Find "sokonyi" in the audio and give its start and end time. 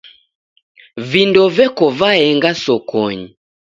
2.63-3.27